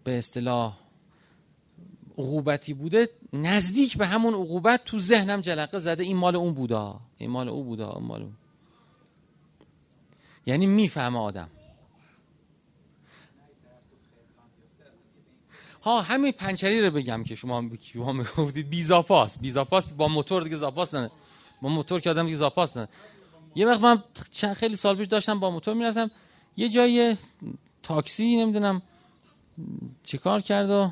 [0.05, 0.79] به اصطلاح
[2.18, 6.03] عقوبتی بوده نزدیک به همون عقوبت تو ذهنم جلقه زده.
[6.03, 7.01] این مال اون بودا.
[7.16, 8.33] این مال او بودا این مال اون.
[10.46, 11.49] یعنی می‌فهمه آدم.
[15.87, 18.70] ها همین پنچری رو بگم که شما شما می‌گفتید.
[18.70, 19.38] بی زاپاس.
[19.38, 21.11] بی زاپاس با موتور دیگه زاپاس نه.
[21.62, 22.88] با موتور که آدم دیگه زاپاس نه.
[23.55, 26.11] یه وقت من چند خیلی سال پیش داشتم با موتور می‌رفتم.
[26.57, 27.16] یه جای
[27.83, 28.83] تاکسی نمی‌دونم
[30.03, 30.90] چیکار کرد و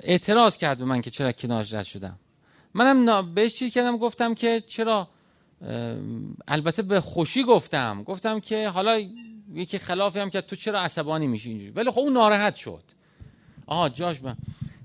[0.00, 2.18] اعتراض کرد به من که چرا کنارش رد شدم.
[2.74, 5.08] منم بهش چی کردم گفتم که چرا
[6.48, 8.02] البته به خوشی گفتم.
[8.02, 9.00] گفتم که حالا
[9.54, 12.82] یکی خلافی هم که تو چرا عصبانی میشی اینجوری؟ ولی خب اون ناراحت شد.
[13.66, 14.36] آها جاش من.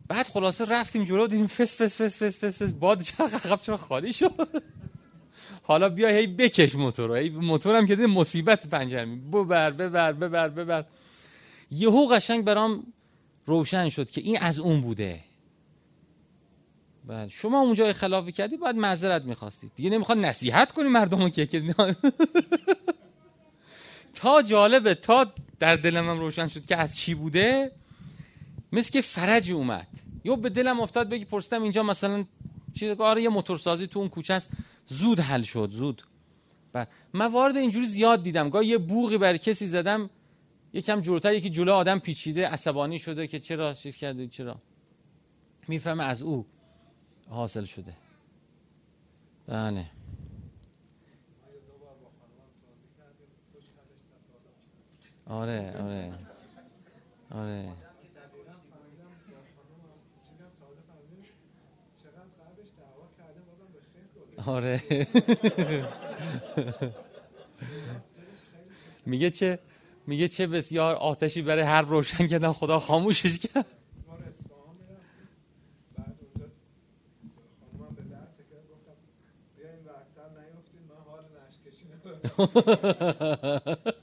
[0.07, 4.13] بعد خلاصه رفتیم جلو دیدیم فس فس فس فس فس, فس باد عقب چرا خالی
[4.13, 4.63] شد؟
[5.63, 10.49] حالا بیا هی بکش موتور هی موتورم که دیدم مصیبت پنجر می ببر ببر ببر
[10.49, 10.85] ببر.
[11.71, 12.83] یهو قشنگ برام
[13.45, 15.19] روشن شد که این از اون بوده.
[17.05, 21.45] بله شما اونجا خلافی کردی باید معذرت می‌خواستید دیگه نمی‌خواد نصیحت کنی مردمو که
[24.13, 27.71] تا جالبه تا در دلم هم روشن شد که از چی بوده
[28.71, 29.87] مثل که فرج اومد.
[30.23, 32.25] یا به دلم افتاد بگی پرستم اینجا مثلا
[32.73, 34.51] چی آره یه موتورسازی تو اون کوچه است.
[34.87, 36.03] زود حل شد زود.
[36.73, 38.49] بعد موارد اینجوری زیاد دیدم.
[38.49, 40.09] گاه یه بوغی بر کسی زدم
[40.73, 44.61] یکم جلوتر یکی جلو آدم پیچیده عصبانی شده که چرا چیز کرده چرا؟
[45.67, 46.45] می‌فهمه از او
[47.29, 47.93] حاصل شده.
[49.47, 49.85] بله.
[55.29, 56.11] آره آره
[57.31, 57.65] آره.
[64.45, 64.81] آره.
[69.05, 69.59] میگه چه
[70.07, 73.65] میگه چه بسیار آتشی برای هر روشن کردن خدا خاموشش کرد.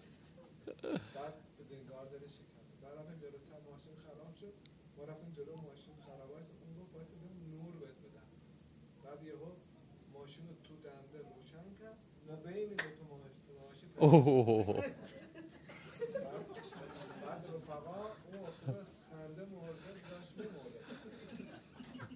[13.99, 14.85] اوه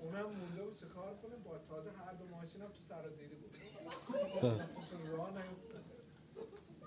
[0.01, 3.57] اونم مونده بود چه کار کنه با تازه هر دو ماشین هم تو سرازیری بود
[5.13, 5.31] راه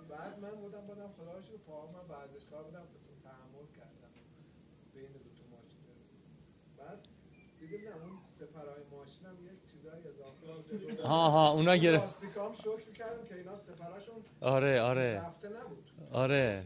[0.09, 2.87] بعد من بودم بودم خدا پا من ورزشکار بودم
[3.23, 4.13] تحمل کردم
[4.93, 5.83] بین دو تا ماشین
[6.77, 7.07] بعد
[7.59, 9.72] دیگه نه اون سپرهای ماشین هم یک
[11.03, 12.17] ها ها اونا گرفت
[14.41, 15.21] آره آره.
[15.21, 15.91] نبود.
[16.11, 16.65] آره.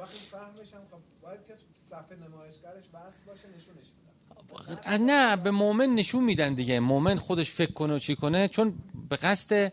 [0.00, 5.94] وقتی فهمش هم خب باید کسی صفحه نمایشگرش بس باشه نشونش میدم نه به مؤمن
[5.94, 6.80] نشون میدن دیگه.
[6.80, 8.74] مؤمن خودش فکر کنه و چی کنه چون
[9.10, 9.72] به قصد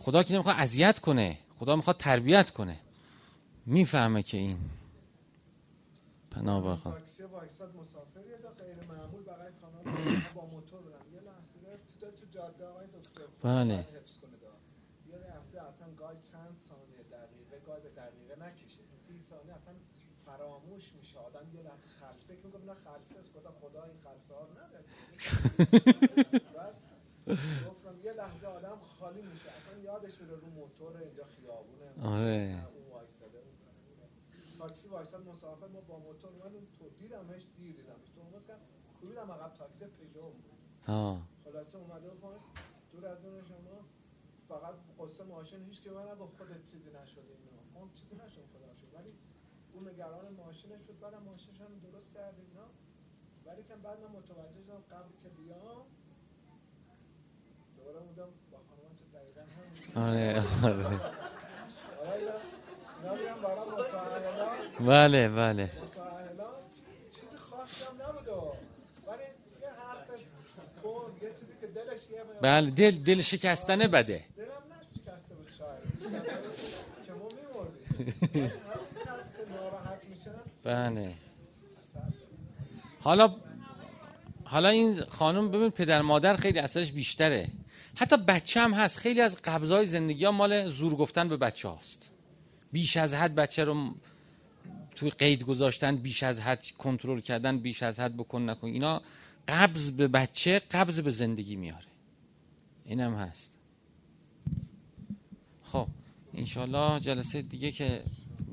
[0.00, 1.38] خدا که نمی‌خواد اذیت کنه.
[1.58, 2.76] خدا می‌خواد تربیت کنه.
[3.66, 4.58] می‌فهمه که این.
[6.30, 7.02] پناه بخواد
[12.94, 13.86] دکتر بله.
[20.26, 21.18] فراموش میشه.
[21.18, 23.32] آدم یه لحظه خلصه که میگم نه خلصه است.
[23.34, 24.84] گفتم خدا این خلصه ها رو نداره.
[26.56, 26.74] بعد
[27.68, 29.53] گفتم یه لحظه آدم خالی میشه.
[30.40, 31.88] رو موتور اینجا خیابونه.
[32.02, 32.66] آره.
[32.74, 33.42] اون وایساده
[34.58, 38.60] تاکسی وایساد مسافر ما با موتور اومدیم تو دیدمش دیر دیدمش تو همون کرد
[39.00, 40.44] کوبیدم عقب تاکسی پژو بود.
[40.86, 42.42] ها خلاصه اومده و پایین.
[42.92, 43.84] دور از اون شما
[44.48, 48.74] فقط قصه ماشین هیچ که من نگفت خودت چیزی نشده اینا اون چیزی نشد خدا
[48.74, 49.12] شد ولی
[49.72, 52.66] اون نگران ماشینش بود بعدم ماشینش هم درست کرد اینا.
[53.46, 55.86] ولی که بعد من متوجه شدم قبل که بیام
[57.76, 58.28] دوباره بودم
[59.96, 61.00] آره آره.
[64.80, 65.70] بله بله.
[72.42, 74.24] بله دل دل شکستنه بده.
[80.64, 81.14] بله.
[83.00, 83.34] حالا
[84.44, 87.48] حالا این خانم ببین پدر مادر خیلی اثرش بیشتره.
[87.96, 88.98] حتی بچه هم هست.
[88.98, 92.10] خیلی از قبضای زندگی ها مال زور گفتن به بچه هاست.
[92.72, 93.94] بیش از حد بچه رو
[94.94, 98.66] توی قید گذاشتن بیش از حد کنترل کردن بیش از حد بکن نکن.
[98.66, 99.02] اینا
[99.48, 101.86] قبض به بچه قبض به زندگی میاره.
[102.84, 103.58] اینم هست.
[105.62, 105.86] خب
[106.34, 108.04] انشالله جلسه دیگه که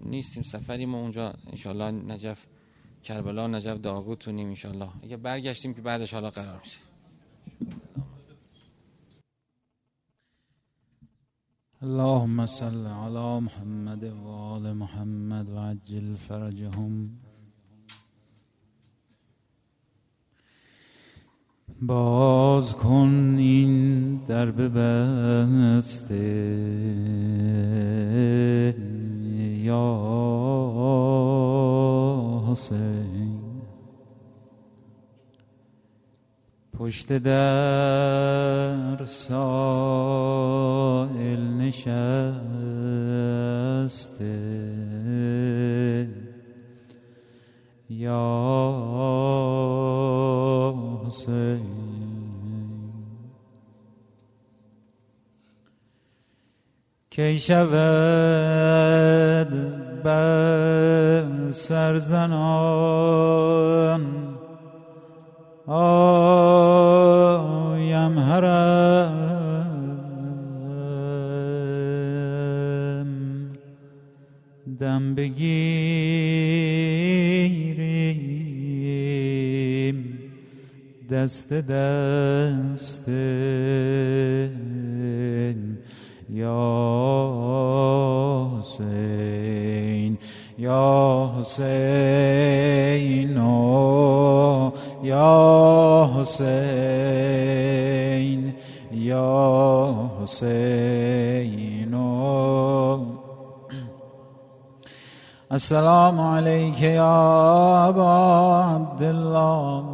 [0.04, 2.46] نیستیم سفری ما اونجا انشالله نجف
[3.04, 4.90] کربلا نجف داغوتونیم انشالله.
[5.04, 6.80] اگه برگشتیم که بعدش حالا قرار میشه.
[11.84, 17.10] اللهم صل على محمد وآل محمد وعجل فرجهم.
[21.82, 26.16] باز کن این در بسته.
[29.64, 29.98] یا
[32.52, 32.91] حسین.
[36.82, 39.40] پشت در سائل
[41.60, 42.42] نشسته.
[47.90, 48.32] یا
[51.08, 51.62] حسین
[57.10, 57.72] کی شود
[60.04, 63.31] بر سرزنان
[81.54, 83.08] دست
[86.30, 86.62] یا
[88.60, 90.18] حسین
[90.58, 93.38] یا حسین
[95.04, 96.42] یا حسین
[98.92, 101.72] یا حسین
[105.52, 109.91] السلام عليك يا أبا عبد الله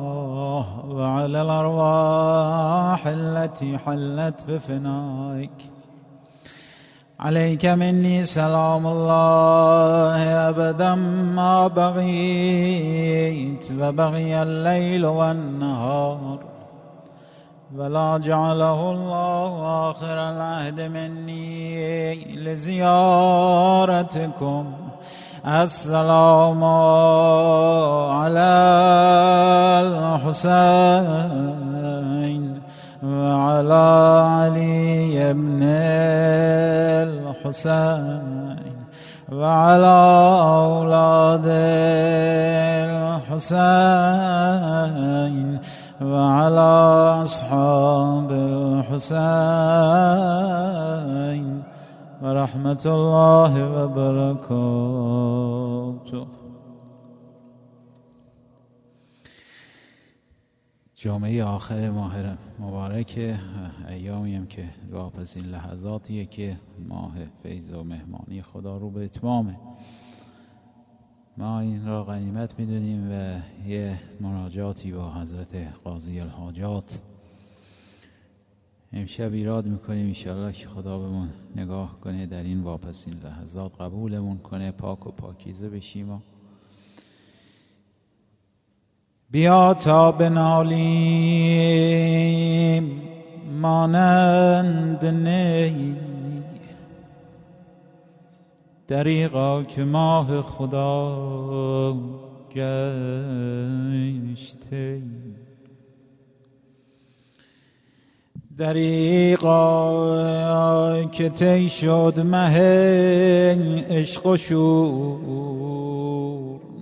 [1.27, 5.71] وعلى الأرواح التي حلت بفنائك.
[7.19, 16.39] عليك مني سلام الله أبدا ما بغيت وبغي الليل والنهار.
[17.75, 22.87] ولا جعله الله آخر العهد مني لزيارتكم.
[25.47, 26.63] السلام
[28.11, 28.51] على
[30.27, 31.23] الحسين
[33.03, 33.87] وعلى
[34.27, 35.63] علي بن
[37.07, 38.75] الحسين
[39.31, 39.97] وعلى
[40.67, 41.47] أولاد
[43.87, 45.59] الحسين
[46.01, 46.71] وعلى
[47.23, 49.47] أصحاب الحسین
[52.21, 55.47] و رحمت الله و برکاته
[60.95, 62.15] جامعه آخر ماه
[62.59, 63.35] مبارک
[63.87, 66.57] ایامیم که واپس این لحظاتیه که
[66.87, 67.13] ماه
[67.43, 69.59] فیض و مهمانی خدا رو به اتمامه.
[71.37, 76.99] ما این را غنیمت می‌دونیم و یه مناجاتی با حضرت قاضی الحاجات
[78.93, 84.37] امشب ایراد می‌کنیم انشاءالله که خدا بهمون نگاه کنه در این واپس این لحظات قبولمون
[84.37, 86.19] کنه پاک و پاکیزه بشیم و
[89.31, 91.57] بیا تا بنالیم
[93.61, 95.95] مانند نی.
[98.87, 101.97] دریقا که ماه خدا
[102.55, 103.41] گشته.
[108.57, 109.83] دریقا
[111.03, 112.59] که تی شد مه
[113.89, 115.17] عشق و شور.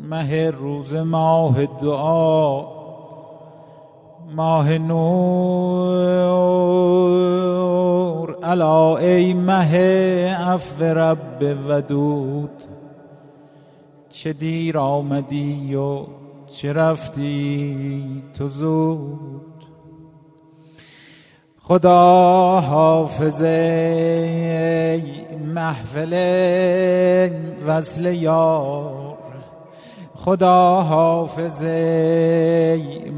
[0.09, 2.65] مه روز ماه دعا
[4.36, 6.05] ماه نور.
[8.43, 9.78] الا ای مه
[10.36, 12.63] عفو رب ودود.
[14.09, 15.99] چه دیر آمدی و
[16.51, 19.55] چه رفتی تو زود.
[21.68, 23.41] خدا حافظ
[25.45, 26.13] محفل
[27.68, 29.18] وصل یار.
[30.16, 31.61] خدا حافظ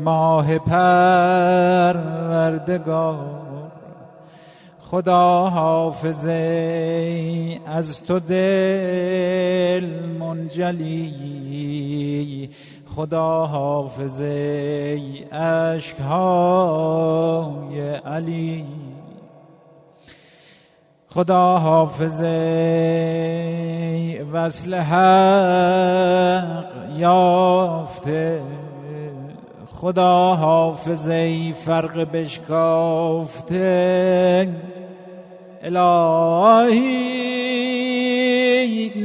[0.04, 2.08] ماه پروردگار.
[4.82, 6.26] خدا حافظ
[7.66, 9.86] از تو دل
[10.20, 11.18] منجلی.
[12.98, 14.22] خدا حافظ
[15.32, 18.66] عشق های علی.
[21.10, 22.22] خدا حافظ
[24.34, 26.66] وصل حق
[26.98, 28.42] یافته.
[29.74, 31.10] خدا حافظ
[31.54, 33.58] فرق بشکافته.
[35.64, 37.18] الهی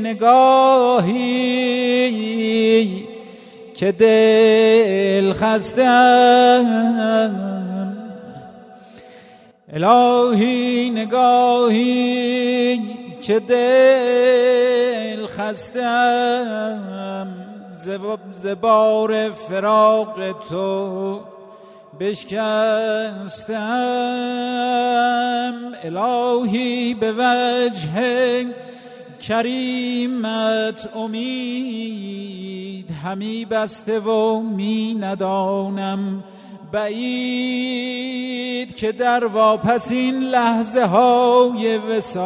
[0.03, 1.53] نگاهی
[3.83, 6.65] که دل خستم.
[9.73, 12.81] الهی نگاهی
[13.23, 16.79] که دل خستم.
[18.33, 20.17] زبار فراق
[20.51, 21.21] تو
[22.01, 22.43] بشکستم.
[25.85, 28.47] الهی به وجه
[29.23, 36.25] کریمت امید همی بسته و می ندانم.
[36.73, 38.03] بعید
[38.75, 42.23] که در واپس این لحظه های وسال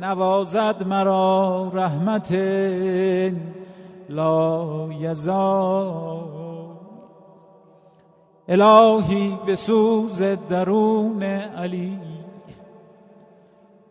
[0.00, 2.32] نوازد مرا رحمت
[4.08, 6.26] لا یزال
[8.48, 12.05] الهی به سوز درون علی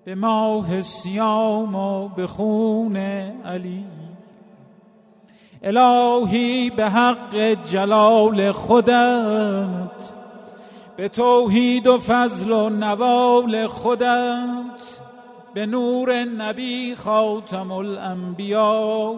[0.05, 2.97] به ماه سیام و به خون
[3.45, 3.85] علی.
[5.63, 10.11] الهی به حق جلال خودت
[10.95, 14.99] به توحید و فضل و نوال خودت
[15.53, 19.15] به نور نبی خاتم الانبیا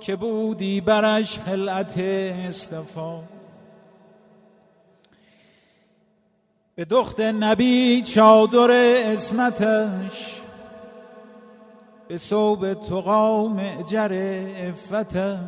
[0.00, 3.20] که بودی برش خلعت استفا
[6.74, 8.70] به دخت نبی چادر
[9.12, 10.40] اسمتش
[12.08, 15.38] به صوب تقا معجر افتش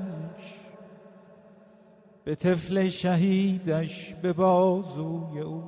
[2.25, 5.63] به طفل شهیدش به بازوی او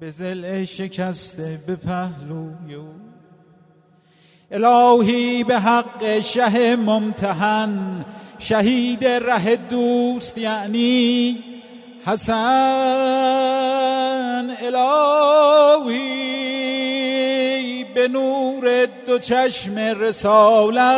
[0.00, 2.88] به زل شکسته به پهلوی او.
[4.50, 8.04] الهی به حق شه ممتحن
[8.38, 11.38] شهید ره دوست یعنی
[12.04, 13.99] حسن.
[14.62, 16.10] الهی
[17.94, 20.90] به نور دو چشم رسالت.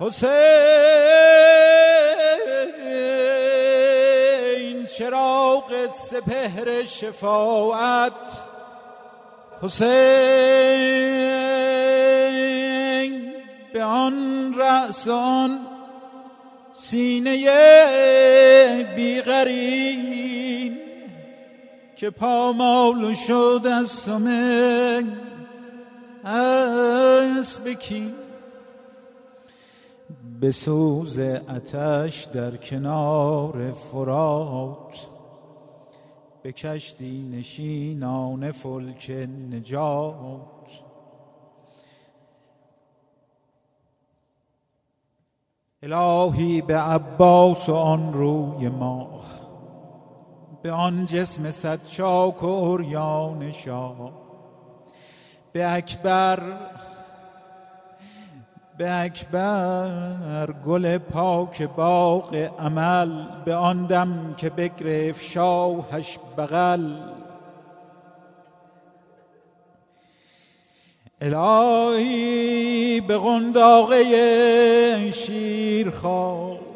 [0.00, 0.28] حسین
[4.98, 5.72] چراغ
[6.10, 8.12] سپهر شفاعت.
[9.62, 9.98] حسین
[13.72, 15.58] به آن رأس آن
[16.72, 17.32] سینه
[18.96, 20.37] بیغرین
[21.98, 25.04] که پامال شد از سمه
[26.24, 28.14] از بکین
[30.40, 35.06] به سوز اتش در کنار فرات
[36.42, 39.10] به کشتی نشینان فلک
[39.50, 40.14] نجات.
[45.82, 49.37] الهی به عباس و آن روی ماه
[50.68, 54.12] به آن جسم صد چاک و عریان شاه.
[55.52, 56.40] به اکبر
[58.78, 66.96] به اکبر گل پاک باغ عمل به آن دم که بگرفت شاهش بغل.
[71.20, 76.67] الهی به قنداقه شیرخوار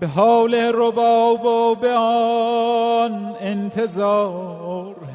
[0.00, 5.09] به حال رباب و به آن انتظار.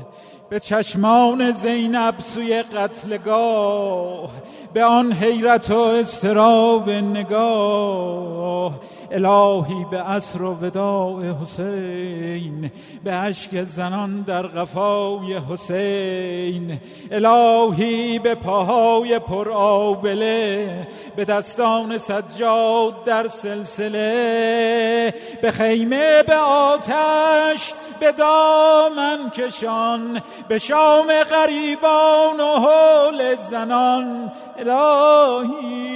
[0.49, 4.29] به چشمان زینب سوی قتلگاه
[4.73, 8.71] به آن حیرت و استراب نگاه.
[9.11, 12.71] الهی به عصر و وداع حسین
[13.03, 16.79] به عشق زنان در قفای حسین.
[17.11, 25.13] الهی به پاهای پر آبله به دستان سجاد در سلسله.
[25.41, 34.31] به خیمه به آتش به دامن کشان به شام غریبان و حول زنان.
[34.57, 35.95] الهی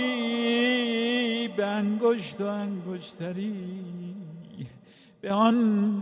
[1.48, 3.54] به انگشت و انگشتری
[5.22, 6.02] به آن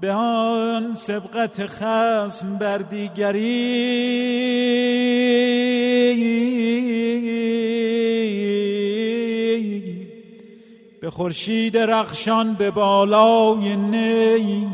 [0.00, 4.22] به آن سبقت خسم بر دیگری.
[11.02, 14.68] به خورشید رخشان به بالای نی.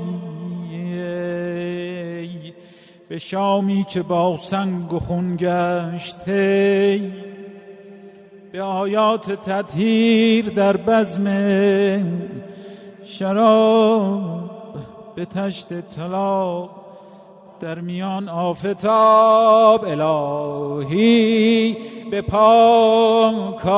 [3.09, 6.25] به شامی که با سنگ و خون گشت
[8.53, 11.27] به آیات تطهیر در بزم
[13.05, 14.51] شراب.
[15.17, 16.71] به تشت طلاق
[17.61, 21.77] در میان آفتاب الهی.
[22.11, 23.71] به پاکان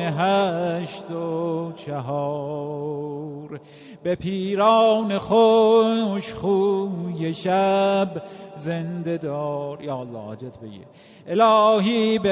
[0.00, 3.60] هشت و چهار.
[4.02, 8.22] به پیران خوش خوی شب
[8.56, 9.82] زنده دار.
[9.82, 10.86] یا الله حاجت بگیر.
[11.26, 12.30] الهی به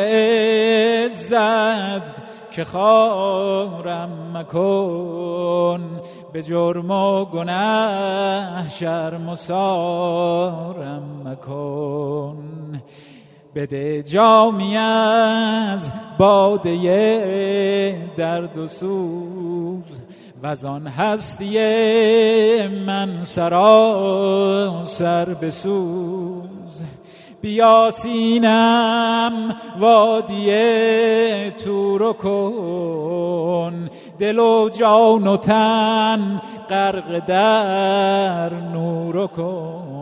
[1.07, 2.03] عزت
[2.51, 6.01] که خارم مکن.
[6.33, 12.83] به جرم و گناه شرم و سارم مکن.
[13.57, 19.83] بده جامی از باده درد و سوز.
[20.43, 21.59] و آن هستی
[22.67, 26.83] من سراسر بسوز
[27.41, 33.91] بیا سینم وادی تو کن.
[34.19, 39.96] دل و جان و تن غرق در نور کن.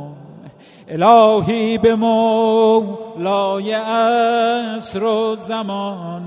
[1.02, 6.22] الهی به مولای عصر و زمان.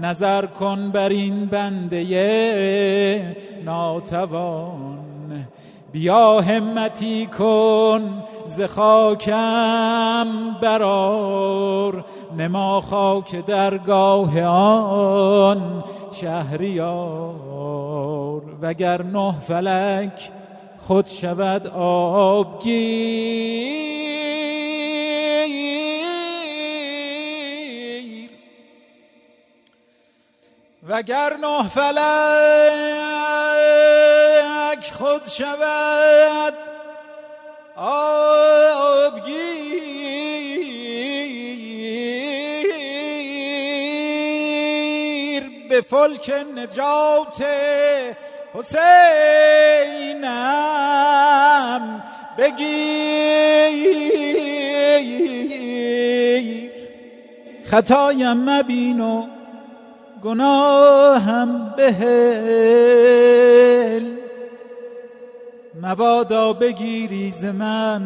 [0.00, 4.98] نظر کن بر این بنده ناتوان.
[5.92, 10.26] بیا همتی کن ز خاکم
[10.62, 12.04] برار
[12.38, 17.24] نما خاک درگاه آن شهریار.
[18.62, 20.30] وگر نه فلک
[20.80, 23.93] خود شود آبگیر.
[30.94, 31.94] وگر نه فلک
[34.92, 36.54] خود شود
[37.76, 38.24] آبگیر
[45.68, 47.44] به فلک نجات
[48.54, 48.84] حسینم
[52.38, 53.14] بگیر.
[57.64, 59.26] خطایم مبین و
[60.24, 63.04] گناهم بهل.
[65.82, 68.02] مبادا بگیری ز من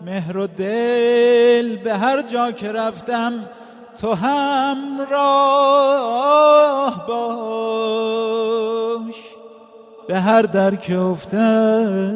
[0.00, 3.32] مهر و دل به هر جا که رفتم
[3.98, 4.76] تو هم
[5.10, 8.36] راه باش.
[10.08, 12.12] به هر در که افتم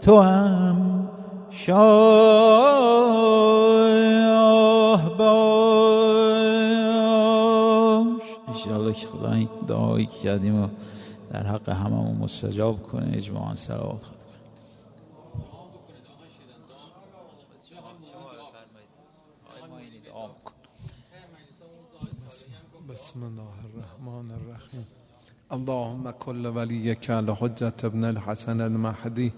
[0.00, 1.08] تو هم
[1.50, 2.60] شاه
[5.18, 6.19] باش.
[8.50, 10.68] انشاءالله که خدا این دعایی که کردیم و
[11.30, 14.20] در حق هممون مستجاب کنه اجماعا سلوات خدا
[22.94, 24.86] بسم الله الرحمن الرحیم.
[25.52, 29.32] اللهم كل وليك لحجة ابن الحسن المهدي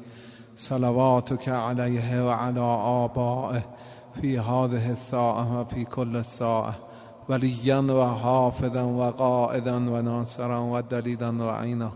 [0.57, 2.61] صلواتك عليه وعلى
[3.05, 3.63] آبائه
[4.21, 6.92] في هذه الساعة وفي كل الساعة.
[7.33, 11.91] وليا وحافظا وقائدا وناصرا ودليلا وعينا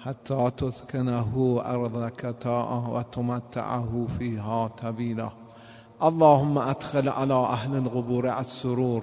[0.00, 5.30] حتى تسكنه أرضك طاعة وتمتعه فيها طويلا
[6.02, 9.02] اللهم أدخل على أهل القبور السرور.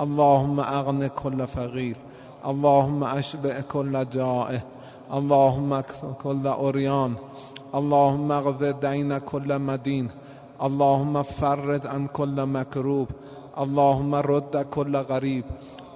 [0.00, 1.96] اللهم أغن كل فقير
[2.46, 4.60] اللهم أشبع كل جائع.
[5.12, 7.14] اللهم اكثر كل أريان
[7.74, 10.10] اللهم اغذ دين كل مدين
[10.62, 13.08] اللهم فرج عن كل مكروب
[13.60, 15.44] اللهم رد كل غريب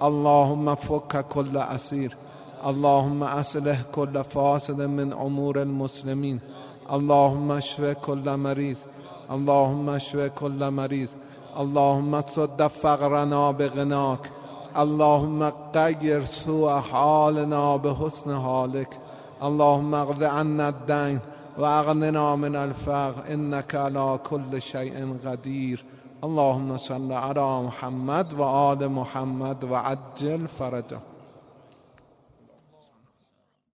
[0.03, 2.17] اللهم فك كل أسير
[2.65, 6.39] اللهم أصلح كل فاسد من أمور المسلمين
[6.91, 8.77] اللهم اشف كل مريض
[9.31, 11.09] اللهم اشف كل مريض
[11.59, 14.31] اللهم تصد فقرنا بغناك
[14.77, 18.99] اللهم غير سوء حالنا بحسن حالك
[19.43, 21.19] اللهم اغض عنا الدين
[21.57, 25.85] واغننا من الفقر انك على كل شيء قدير
[26.23, 30.99] اللهم صل على محمد وآل محمد وعجل فرجه.